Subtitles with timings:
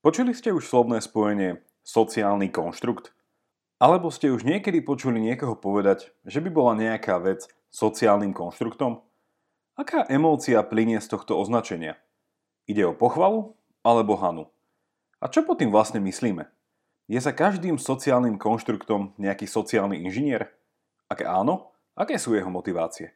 [0.00, 3.12] Počuli ste už slovné spojenie sociálny konštrukt?
[3.76, 9.04] Alebo ste už niekedy počuli niekoho povedať, že by bola nejaká vec sociálnym konštruktom?
[9.76, 12.00] Aká emócia plinie z tohto označenia?
[12.64, 13.52] Ide o pochvalu
[13.84, 14.48] alebo hanu?
[15.20, 16.48] A čo pod tým vlastne myslíme?
[17.04, 20.48] Je za každým sociálnym konštruktom nejaký sociálny inžinier?
[21.12, 23.12] Ak áno, aké sú jeho motivácie?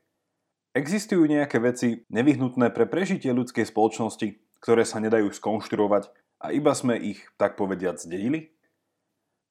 [0.77, 7.01] Existujú nejaké veci nevyhnutné pre prežitie ľudskej spoločnosti, ktoré sa nedajú skonštruovať a iba sme
[7.01, 8.53] ich, tak povediať, zdedili?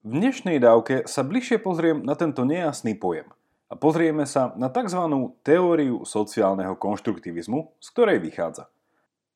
[0.05, 3.33] V dnešnej dávke sa bližšie pozriem na tento nejasný pojem
[3.65, 5.01] a pozrieme sa na tzv.
[5.41, 8.69] teóriu sociálneho konštruktivizmu, z ktorej vychádza.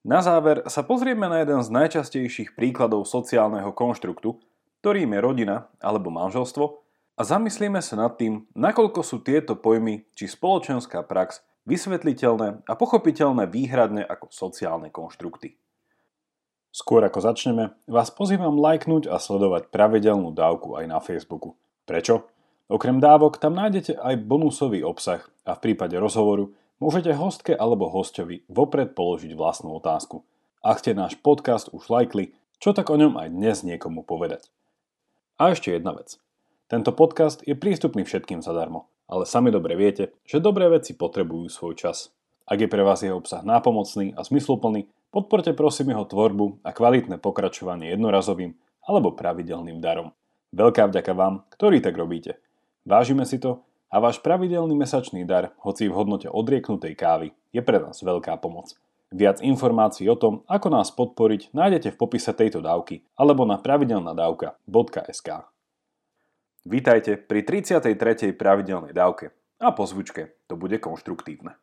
[0.05, 4.37] Na záver sa pozrieme na jeden z najčastejších príkladov sociálneho konštruktu,
[4.85, 6.85] ktorým je rodina alebo manželstvo
[7.17, 13.49] a zamyslíme sa nad tým, nakoľko sú tieto pojmy či spoločenská prax vysvetliteľné a pochopiteľné
[13.49, 15.57] výhradne ako sociálne konštrukty.
[16.71, 21.57] Skôr ako začneme, vás pozývam lajknúť a sledovať pravidelnú dávku aj na Facebooku.
[21.87, 22.27] Prečo?
[22.67, 26.51] Okrem dávok tam nájdete aj bonusový obsah a v prípade rozhovoru
[26.83, 30.27] môžete hostke alebo hostovi vopred položiť vlastnú otázku.
[30.59, 34.51] Ak ste náš podcast už lajkli, čo tak o ňom aj dnes niekomu povedať.
[35.39, 36.19] A ešte jedna vec.
[36.67, 41.79] Tento podcast je prístupný všetkým zadarmo, ale sami dobre viete, že dobré veci potrebujú svoj
[41.79, 42.11] čas.
[42.43, 47.17] Ak je pre vás jeho obsah nápomocný a zmysluplný, Podporte prosím jeho tvorbu a kvalitné
[47.23, 50.11] pokračovanie jednorazovým alebo pravidelným darom.
[50.51, 52.39] Veľká vďaka vám, ktorí tak robíte.
[52.87, 57.79] Vážime si to a váš pravidelný mesačný dar, hoci v hodnote odrieknutej kávy, je pre
[57.79, 58.75] nás veľká pomoc.
[59.07, 65.29] Viac informácií o tom, ako nás podporiť, nájdete v popise tejto dávky alebo na pravidelnadavka.sk.
[66.67, 68.35] Vítajte pri 33.
[68.35, 69.31] pravidelnej dávke
[69.63, 71.55] a po zvučke to bude konštruktívne.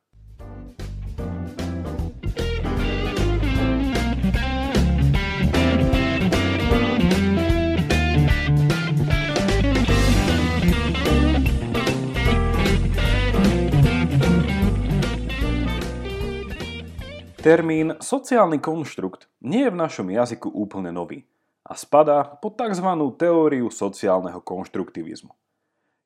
[17.44, 21.28] Termín sociálny konštrukt nie je v našom jazyku úplne nový
[21.60, 22.88] a spadá pod tzv.
[23.20, 25.28] teóriu sociálneho konštruktivizmu.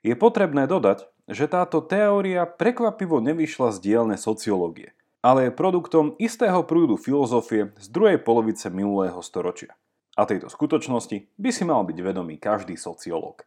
[0.03, 6.59] Je potrebné dodať, že táto teória prekvapivo nevyšla z dielne sociológie, ale je produktom istého
[6.67, 9.79] prúdu filozofie z druhej polovice minulého storočia.
[10.19, 13.47] A tejto skutočnosti by si mal byť vedomý každý sociológ.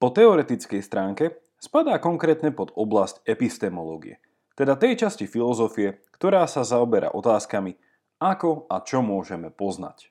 [0.00, 4.16] Po teoretickej stránke spadá konkrétne pod oblasť epistemológie–
[4.54, 7.74] teda tej časti filozofie, ktorá sa zaoberá otázkami,
[8.22, 10.10] ako a čo môžeme poznať.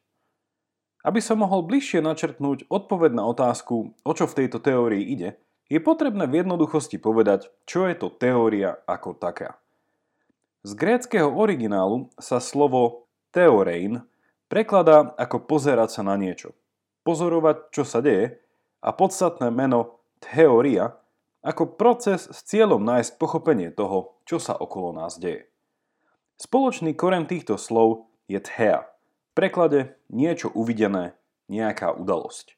[1.03, 5.35] Aby sa mohol bližšie načrtnúť odpoveď na otázku, o čo v tejto teórii ide,
[5.67, 9.59] je potrebné v jednoduchosti povedať, čo je to teória ako taká.
[10.63, 13.99] Z gréckého originálu sa slovo teorein
[14.47, 16.55] prekladá ako pozerať sa na niečo,
[17.03, 18.39] pozorovať, čo sa deje
[18.79, 20.95] a podstatné meno teória
[21.43, 25.51] ako proces s cieľom nájsť pochopenie toho, čo sa okolo nás deje.
[26.39, 31.19] Spoločný koren týchto slov je thea, v preklade niečo uvidené,
[31.51, 32.55] nejaká udalosť.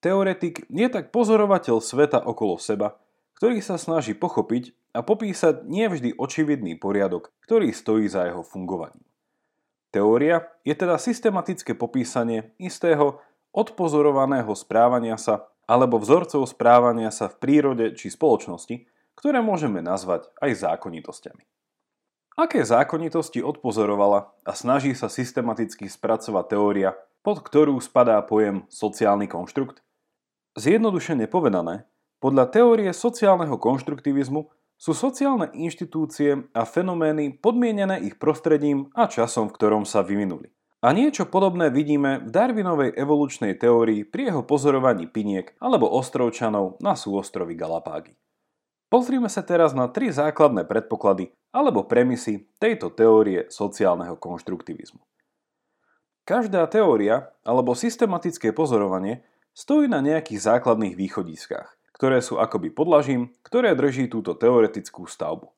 [0.00, 2.94] Teoretik je tak pozorovateľ sveta okolo seba,
[3.36, 9.04] ktorý sa snaží pochopiť a popísať nevždy očividný poriadok, ktorý stojí za jeho fungovaním.
[9.90, 13.20] Teória je teda systematické popísanie istého
[13.56, 18.86] odpozorovaného správania sa alebo vzorcov správania sa v prírode či spoločnosti,
[19.18, 21.42] ktoré môžeme nazvať aj zákonitosťami.
[22.36, 26.90] Aké zákonitosti odpozorovala a snaží sa systematicky spracovať teória,
[27.24, 29.80] pod ktorú spadá pojem sociálny konštrukt?
[30.56, 31.88] Zjednodušene povedané,
[32.20, 39.56] podľa teórie sociálneho konštruktivizmu sú sociálne inštitúcie a fenomény podmienené ich prostredím a časom, v
[39.56, 40.55] ktorom sa vyvinuli.
[40.86, 46.94] A niečo podobné vidíme v Darwinovej evolučnej teórii pri jeho pozorovaní piniek alebo ostrovčanov na
[46.94, 48.14] súostrovi Galapágy.
[48.86, 55.02] Pozrime sa teraz na tri základné predpoklady alebo premisy tejto teórie sociálneho konštruktivizmu.
[56.22, 59.26] Každá teória alebo systematické pozorovanie
[59.58, 61.66] stojí na nejakých základných východiskách,
[61.98, 65.50] ktoré sú akoby podlažím, ktoré drží túto teoretickú stavbu.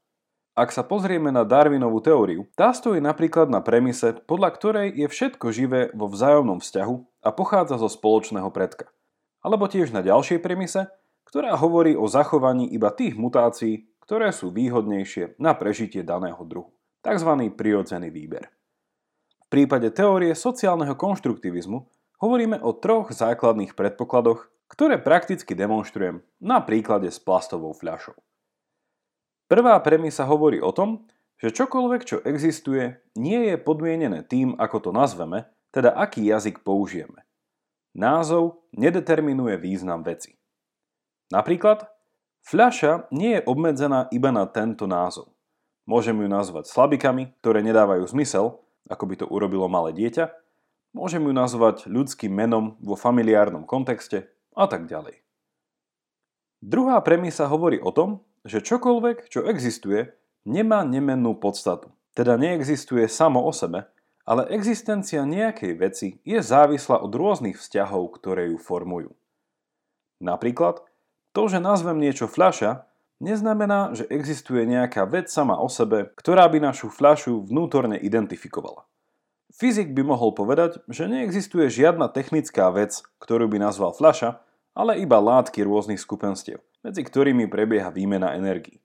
[0.58, 5.54] Ak sa pozrieme na Darwinovú teóriu, tá stojí napríklad na premise, podľa ktorej je všetko
[5.54, 8.90] živé vo vzájomnom vzťahu a pochádza zo spoločného predka.
[9.38, 10.90] Alebo tiež na ďalšej premise,
[11.30, 16.74] ktorá hovorí o zachovaní iba tých mutácií, ktoré sú výhodnejšie na prežitie daného druhu.
[17.06, 17.54] Tzv.
[17.54, 18.50] prirodzený výber.
[19.30, 21.86] V prípade teórie sociálneho konštruktivizmu
[22.18, 28.18] hovoríme o troch základných predpokladoch, ktoré prakticky demonstrujem na príklade s plastovou fľašou.
[29.48, 31.08] Prvá premisa hovorí o tom,
[31.40, 37.24] že čokoľvek, čo existuje, nie je podmienené tým, ako to nazveme, teda aký jazyk použijeme.
[37.96, 40.36] Názov nedeterminuje význam veci.
[41.32, 41.88] Napríklad,
[42.44, 45.32] fľaša nie je obmedzená iba na tento názov.
[45.88, 48.60] Môžem ju nazvať slabikami, ktoré nedávajú zmysel,
[48.92, 50.28] ako by to urobilo malé dieťa,
[50.92, 55.24] môžem ju nazvať ľudským menom vo familiárnom kontexte a tak ďalej.
[56.60, 60.10] Druhá premisa hovorí o tom, že čokoľvek, čo existuje,
[60.48, 61.92] nemá nemennú podstatu.
[62.16, 63.86] Teda neexistuje samo o sebe,
[64.28, 69.12] ale existencia nejakej veci je závislá od rôznych vzťahov, ktoré ju formujú.
[70.18, 70.82] Napríklad,
[71.36, 72.88] to, že nazvem niečo fľaša,
[73.22, 78.88] neznamená, že existuje nejaká vec sama o sebe, ktorá by našu fľašu vnútorne identifikovala.
[79.48, 84.44] Fyzik by mohol povedať, že neexistuje žiadna technická vec, ktorú by nazval fľaša,
[84.76, 88.80] ale iba látky rôznych skupenstiev, medzi ktorými prebieha výmena energií.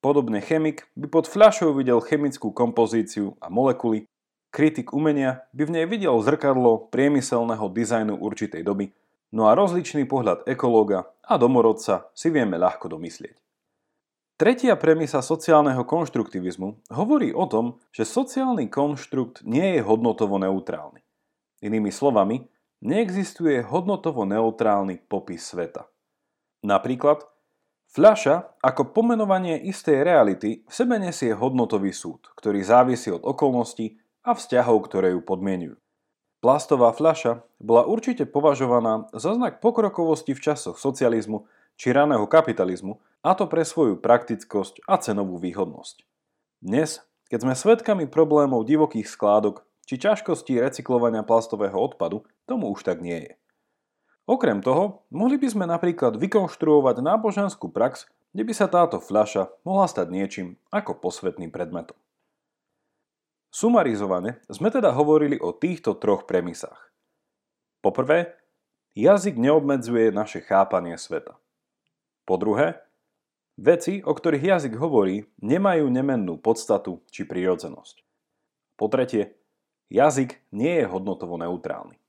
[0.00, 4.08] Podobne chemik by pod fľašou videl chemickú kompozíciu a molekuly,
[4.48, 8.96] kritik umenia by v nej videl zrkadlo priemyselného dizajnu určitej doby,
[9.36, 13.36] no a rozličný pohľad ekológa a domorodca si vieme ľahko domyslieť.
[14.40, 21.04] Tretia premisa sociálneho konštruktivizmu hovorí o tom, že sociálny konštrukt nie je hodnotovo neutrálny.
[21.60, 22.48] Inými slovami,
[22.84, 25.86] neexistuje hodnotovo neutrálny popis sveta.
[26.64, 27.24] Napríklad,
[27.94, 34.34] fľaša ako pomenovanie istej reality v sebe nesie hodnotový súd, ktorý závisí od okolností a
[34.34, 35.78] vzťahov, ktoré ju podmienujú.
[36.42, 41.48] Plastová fľaša bola určite považovaná za znak pokrokovosti v časoch socializmu
[41.80, 46.04] či raného kapitalizmu, a to pre svoju praktickosť a cenovú výhodnosť.
[46.60, 47.00] Dnes,
[47.32, 53.24] keď sme svedkami problémov divokých skládok či ťažkostí recyklovania plastového odpadu, tomu už tak nie
[53.24, 53.32] je.
[54.24, 59.84] Okrem toho, mohli by sme napríklad vykonštruovať náboženskú prax, kde by sa táto fľaša mohla
[59.84, 61.96] stať niečím ako posvetným predmetom.
[63.52, 66.90] Sumarizovane sme teda hovorili o týchto troch premisách.
[67.84, 68.34] Poprvé,
[68.96, 71.38] jazyk neobmedzuje naše chápanie sveta.
[72.24, 72.80] Po druhé,
[73.60, 78.02] veci, o ktorých jazyk hovorí, nemajú nemennú podstatu či prírodzenosť.
[78.74, 79.38] Po tretie,
[79.92, 82.00] Jazyk nie je hodnotovo neutrálny.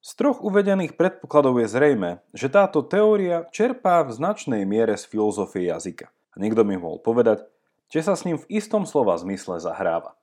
[0.00, 5.68] Z troch uvedených predpokladov je zrejme, že táto teória čerpá v značnej miere z filozofie
[5.68, 6.08] jazyka.
[6.08, 7.44] A niekto mi mohol povedať,
[7.92, 10.16] že sa s ním v istom slova zmysle zahráva.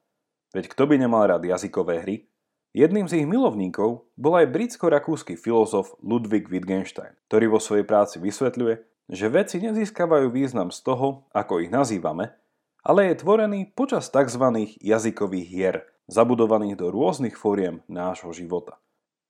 [0.49, 2.25] Veď kto by nemal rád jazykové hry?
[2.73, 8.81] Jedným z ich milovníkov bol aj britsko-rakúsky filozof Ludwig Wittgenstein, ktorý vo svojej práci vysvetľuje,
[9.13, 12.33] že veci nezískavajú význam z toho, ako ich nazývame,
[12.81, 14.41] ale je tvorený počas tzv.
[14.81, 15.77] jazykových hier,
[16.09, 18.81] zabudovaných do rôznych fóriem nášho života.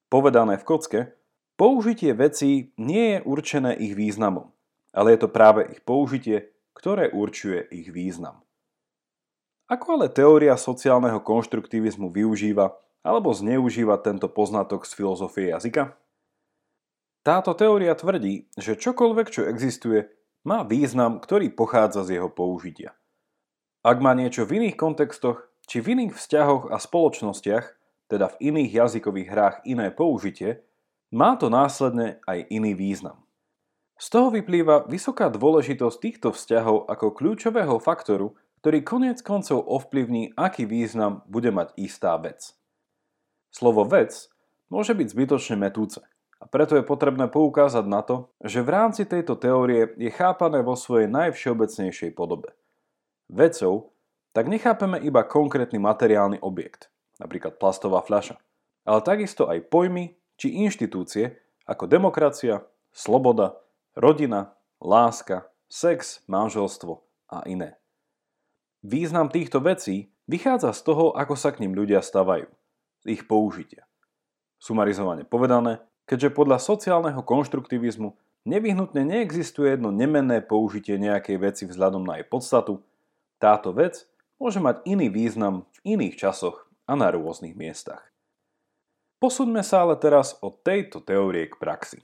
[0.07, 0.99] Povedané v kocke,
[1.59, 4.55] použitie vecí nie je určené ich významom,
[4.95, 8.39] ale je to práve ich použitie, ktoré určuje ich význam.
[9.67, 12.71] Ako ale teória sociálneho konštruktivizmu využíva
[13.03, 15.99] alebo zneužíva tento poznatok z filozofie jazyka?
[17.27, 20.07] Táto teória tvrdí, že čokoľvek, čo existuje,
[20.47, 22.95] má význam, ktorý pochádza z jeho použitia.
[23.83, 27.76] Ak má niečo v iných kontextoch či v iných vzťahoch a spoločnostiach,
[28.07, 30.63] teda v iných jazykových hrách iné použitie,
[31.11, 33.23] má to následne aj iný význam.
[33.97, 40.69] Z toho vyplýva vysoká dôležitosť týchto vzťahov ako kľúčového faktoru, ktorý konec koncov ovplyvní, aký
[40.69, 42.53] význam bude mať istá vec.
[43.49, 44.29] Slovo vec
[44.69, 46.03] môže byť zbytočne metúce
[46.37, 50.77] a preto je potrebné poukázať na to, že v rámci tejto teórie je chápané vo
[50.77, 52.53] svojej najvšeobecnejšej podobe.
[53.31, 53.97] Vecou
[54.37, 58.37] tak nechápeme iba konkrétny materiálny objekt, napríklad plastová fľaša,
[58.87, 62.63] ale takisto aj pojmy či inštitúcie ako demokracia,
[62.95, 63.59] sloboda,
[63.97, 67.75] rodina, láska, sex, manželstvo a iné.
[68.85, 72.47] Význam týchto vecí vychádza z toho, ako sa k ním ľudia stavajú,
[73.03, 73.83] z ich použitia.
[74.61, 78.15] Sumarizovane povedané, keďže podľa sociálneho konštruktivizmu
[78.47, 82.79] nevyhnutne neexistuje jedno nemenné použitie nejakej veci vzhľadom na jej podstatu,
[83.37, 84.07] táto vec
[84.39, 88.01] môže mať iný význam v iných časoch a na rôznych miestach.
[89.19, 91.99] Posúďme sa ale teraz od tejto teórie k praxi.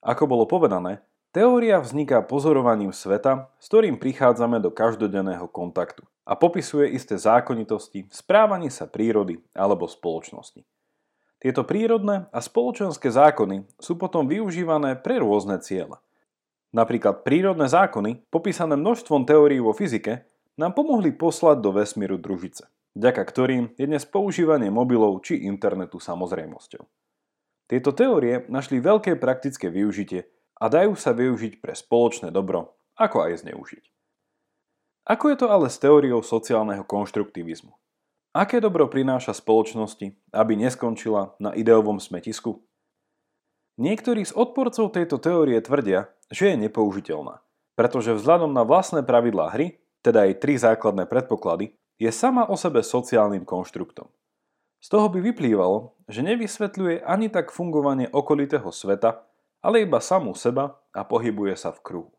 [0.00, 6.94] Ako bolo povedané, teória vzniká pozorovaním sveta, s ktorým prichádzame do každodenného kontaktu a popisuje
[6.94, 10.62] isté zákonitosti v správaní sa prírody alebo spoločnosti.
[11.40, 15.96] Tieto prírodné a spoločenské zákony sú potom využívané pre rôzne ciele.
[16.70, 20.22] Napríklad prírodné zákony, popísané množstvom teórií vo fyzike,
[20.54, 26.82] nám pomohli poslať do vesmíru družice, vďaka ktorým je dnes používanie mobilov či internetu samozrejmosťou.
[27.70, 30.26] Tieto teórie našli veľké praktické využitie
[30.58, 33.84] a dajú sa využiť pre spoločné dobro, ako aj zneužiť.
[35.06, 37.72] Ako je to ale s teóriou sociálneho konštruktivizmu?
[38.30, 42.62] Aké dobro prináša spoločnosti, aby neskončila na ideovom smetisku?
[43.80, 47.42] Niektorí z odporcov tejto teórie tvrdia, že je nepoužiteľná,
[47.74, 52.80] pretože vzhľadom na vlastné pravidlá hry, teda aj tri základné predpoklady, je sama o sebe
[52.80, 54.08] sociálnym konštruktom.
[54.80, 59.28] Z toho by vyplývalo, že nevysvetľuje ani tak fungovanie okolitého sveta,
[59.60, 62.10] ale iba samú seba a pohybuje sa v kruhu.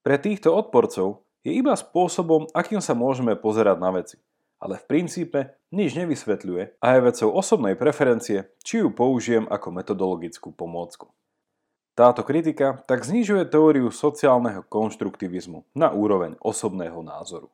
[0.00, 4.16] Pre týchto odporcov je iba spôsobom, akým sa môžeme pozerať na veci–
[4.56, 5.40] ale v princípe
[5.72, 11.12] nič nevysvetľuje a je vecou osobnej preferencie, či ju použijem ako metodologickú pomôcku.
[11.96, 17.48] Táto kritika tak znižuje teóriu sociálneho konštruktivizmu na úroveň osobného názoru.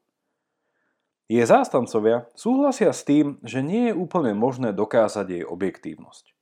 [1.33, 6.37] Jej zástancovia súhlasia s tým, že nie je úplne možné dokázať jej objektívnosť.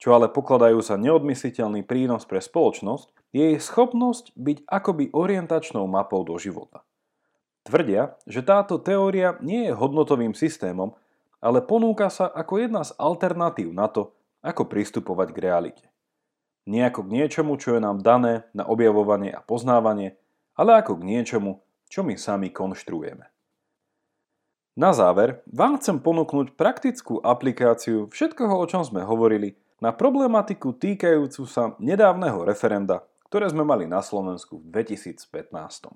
[0.00, 6.24] Čo ale pokladajú za neodmysliteľný prínos pre spoločnosť, je jej schopnosť byť akoby orientačnou mapou
[6.24, 6.80] do života–
[7.62, 10.98] Tvrdia, že táto teória nie je hodnotovým systémom,
[11.38, 14.10] ale ponúka sa ako jedna z alternatív na to,
[14.42, 15.86] ako pristupovať k realite.
[16.66, 20.18] Ako k niečomu, čo je nám dané na objavovanie a poznávanie,
[20.58, 23.30] ale ako k niečomu, čo my sami konštruujeme.
[24.72, 29.52] Na záver vám chcem ponúknuť praktickú aplikáciu všetkoho, o čom sme hovorili,
[29.84, 35.92] na problematiku týkajúcu sa nedávneho referenda, ktoré sme mali na Slovensku v 2015.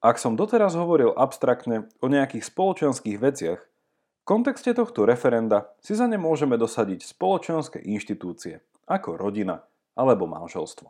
[0.00, 6.08] Ak som doteraz hovoril abstraktne o nejakých spoločenských veciach, v kontexte tohto referenda si za
[6.08, 9.60] ne môžeme dosadiť spoločenské inštitúcie, ako rodina
[9.92, 10.88] alebo manželstvo.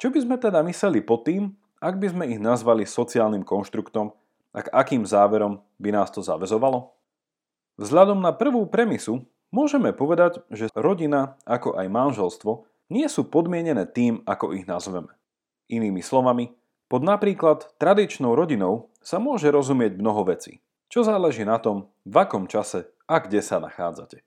[0.00, 4.14] Čo by sme teda mysleli pod tým, ak by sme ich nazvali sociálnym konštruktom
[4.52, 6.92] a k akým záverom by nás to zavezovalo?
[7.80, 14.20] Vzhľadom na prvú premisu môžeme povedať, že rodina ako aj manželstvo nie sú podmienené tým,
[14.28, 15.16] ako ich nazveme.
[15.72, 16.52] Inými slovami,
[16.92, 20.60] pod napríklad tradičnou rodinou sa môže rozumieť mnoho vecí,
[20.92, 24.20] čo záleží na tom, v akom čase a kde sa nachádzate.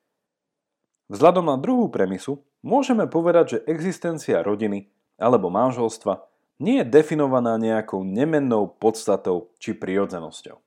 [1.13, 4.89] Vzhľadom na druhú premisu môžeme povedať, že existencia rodiny
[5.21, 6.25] alebo manželstva
[6.59, 10.59] nie je definovaná nejakou nemennou podstatou či prirodzenosťou.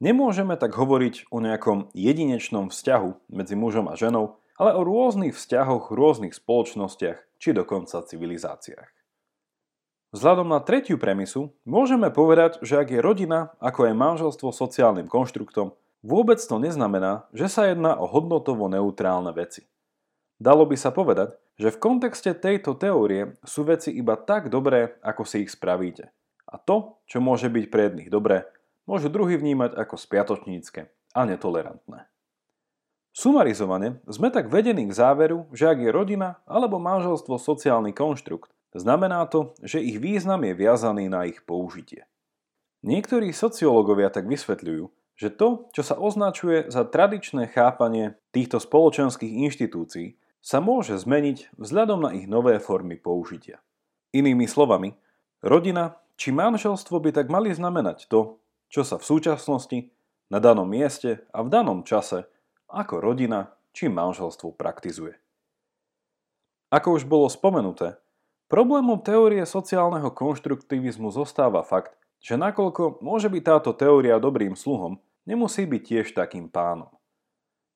[0.00, 5.92] Nemôžeme tak hovoriť o nejakom jedinečnom vzťahu medzi mužom a ženou, ale o rôznych vzťahoch
[5.92, 8.92] v rôznych spoločnostiach či dokonca civilizáciách.
[10.10, 15.76] Vzhľadom na tretiu premisu môžeme povedať, že ak je rodina ako aj manželstvo sociálnym konštruktom,
[16.02, 19.70] vôbec to neznamená, že sa jedná o hodnotovo neutrálne veci.
[20.40, 25.28] Dalo by sa povedať, že v kontexte tejto teórie sú veci iba tak dobré, ako
[25.28, 26.08] si ich spravíte.
[26.48, 28.48] A to, čo môže byť pre jedných dobré,
[28.88, 32.08] môžu druhý vnímať ako spiatočnícke a netolerantné.
[33.12, 39.26] Sumarizovane sme tak vedení k záveru, že ak je rodina alebo manželstvo sociálny konštrukt, Znamená
[39.26, 42.06] to, že ich význam je viazaný na ich použitie.
[42.86, 44.86] Niektorí sociológovia tak vysvetľujú,
[45.18, 52.04] že to, čo sa označuje za tradičné chápanie týchto spoločenských inštitúcií, sa môže zmeniť vzhľadom
[52.04, 53.60] na ich nové formy použitia.
[54.16, 54.96] Inými slovami,
[55.44, 58.40] rodina či manželstvo by tak mali znamenať to,
[58.72, 59.78] čo sa v súčasnosti,
[60.30, 62.26] na danom mieste a v danom čase
[62.70, 65.18] ako rodina či manželstvo praktizuje.
[66.70, 67.98] Ako už bolo spomenuté,
[68.50, 75.62] Problémom teórie sociálneho konštruktivizmu zostáva fakt, že nakoľko môže byť táto teória dobrým sluhom, nemusí
[75.62, 76.90] byť tiež takým pánom.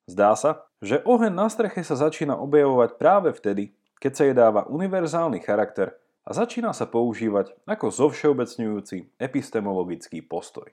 [0.05, 4.69] Zdá sa, že oheň na streche sa začína objavovať práve vtedy, keď sa jej dáva
[4.69, 10.69] univerzálny charakter a začína sa používať ako zovšeobecňujúci epistemologický postoj.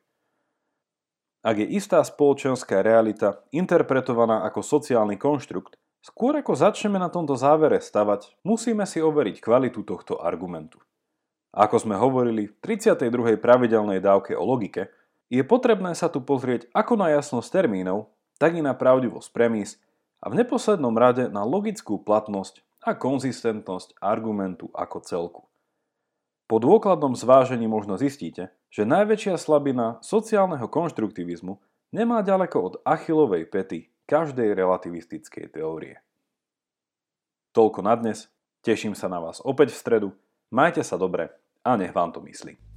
[1.41, 7.77] Ak je istá spoločenská realita interpretovaná ako sociálny konštrukt, Skôr ako začneme na tomto závere
[7.77, 10.81] stavať, musíme si overiť kvalitu tohto argumentu.
[11.53, 13.37] Ako sme hovorili v 32.
[13.37, 14.89] pravidelnej dávke o logike,
[15.29, 18.09] je potrebné sa tu pozrieť ako na jasnosť termínov,
[18.41, 19.77] tak i na pravdivosť premís
[20.17, 25.41] a v neposlednom rade na logickú platnosť a konzistentnosť argumentu ako celku.
[26.49, 31.61] Po dôkladnom zvážení možno zistíte, že najväčšia slabina sociálneho konštruktivizmu
[31.93, 36.01] nemá ďaleko od achilovej pety každej relativistickej teórie.
[37.53, 38.27] Toľko na dnes,
[38.65, 40.09] teším sa na vás opäť v stredu,
[40.49, 41.29] majte sa dobre
[41.61, 42.70] a nech vám to myslí.